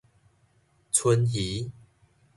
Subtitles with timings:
[0.91, 1.71] 鰆魚